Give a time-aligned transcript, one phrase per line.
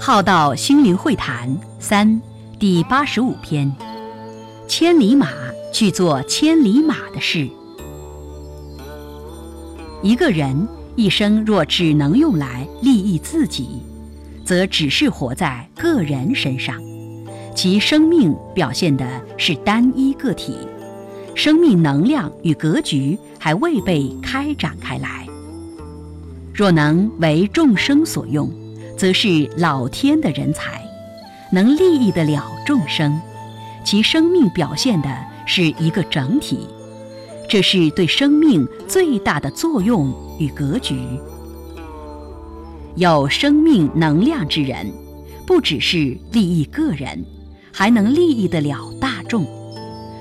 [0.00, 2.20] 浩道心灵会谈三
[2.58, 3.74] 第八十五篇：
[4.68, 5.28] 千里马
[5.72, 7.48] 去做千里马的事。
[10.02, 13.82] 一个人一生若只能用来利益自己，
[14.44, 16.76] 则只是活在个人身上，
[17.54, 19.06] 其生命表现的
[19.38, 20.58] 是单一个体，
[21.34, 25.26] 生命能量与格局还未被开展开来。
[26.52, 28.48] 若能为众生所用，
[28.96, 30.80] 则是老天的人才，
[31.52, 33.20] 能利益得了众生，
[33.84, 35.08] 其生命表现的
[35.46, 36.66] 是一个整体，
[37.48, 40.98] 这是对生命最大的作用与格局。
[42.96, 44.90] 有生命能量之人，
[45.46, 47.24] 不只是利益个人，
[47.72, 49.44] 还能利益得了大众，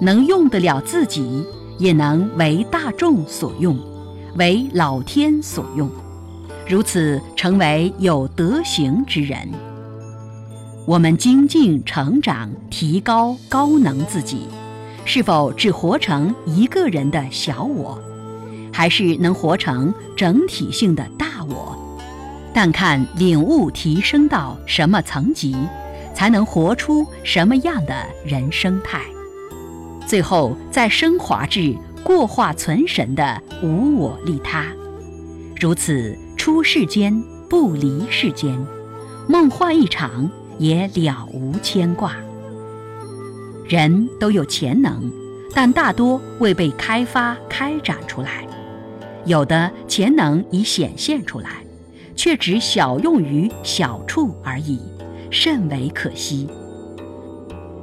[0.00, 1.44] 能用得了自己，
[1.78, 3.78] 也能为大众所用，
[4.34, 5.88] 为老天所用。
[6.68, 9.48] 如此成为有德行之人，
[10.84, 14.48] 我们精进成长、提高高能自己，
[15.04, 17.96] 是否只活成一个人的小我，
[18.72, 21.78] 还是能活成整体性的大我？
[22.52, 25.54] 但看领悟提升到什么层级，
[26.12, 27.94] 才能活出什么样的
[28.24, 29.00] 人生态，
[30.04, 34.64] 最后再升华至过化存神的无我利他。
[35.60, 36.18] 如此。
[36.46, 38.56] 出世间不离世间，
[39.26, 40.30] 梦幻一场
[40.60, 42.14] 也了无牵挂。
[43.66, 45.10] 人都有潜能，
[45.52, 48.46] 但大多未被开发开展出来。
[49.24, 51.64] 有的潜能已显现出来，
[52.14, 54.78] 却只小用于小处而已，
[55.32, 56.48] 甚为可惜。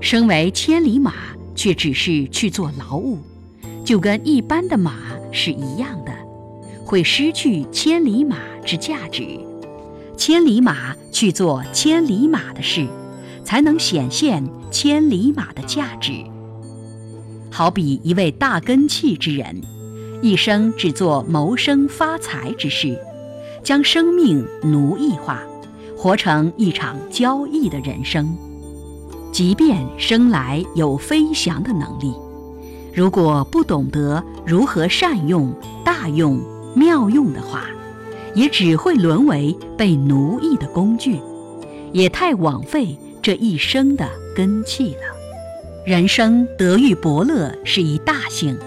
[0.00, 1.12] 身为千里马，
[1.54, 3.18] 却只是去做劳务，
[3.84, 4.96] 就跟一般的马
[5.30, 6.10] 是一样的。
[6.88, 9.22] 会失去千里马之价值，
[10.16, 12.86] 千里马去做千里马的事，
[13.44, 16.24] 才能显现千里马的价值。
[17.50, 19.60] 好比一位大根器之人，
[20.22, 22.98] 一生只做谋生发财之事，
[23.62, 25.42] 将生命奴役化，
[25.94, 28.34] 活成一场交易的人生。
[29.30, 32.14] 即便生来有飞翔的能力，
[32.94, 35.52] 如果不懂得如何善用、
[35.84, 36.40] 大用。
[36.74, 37.64] 妙用的话，
[38.34, 41.20] 也只会沦为被奴役的工具，
[41.92, 45.02] 也太枉费这一生的根气了。
[45.84, 48.58] 人生得遇伯乐是一大幸，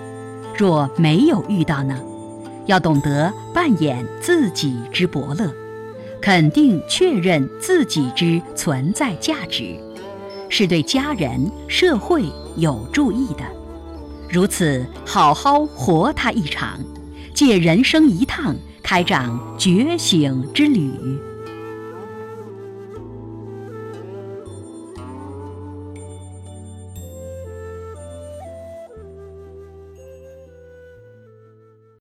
[0.57, 1.99] 若没有遇到呢？
[2.67, 5.51] 要懂得扮演自己之伯乐，
[6.21, 9.75] 肯定确认自己之存在价值，
[10.47, 12.25] 是对家人、社会
[12.55, 13.43] 有助益的。
[14.29, 16.79] 如此，好好活他一场。
[17.33, 20.91] 借人生一趟，开展觉醒之旅。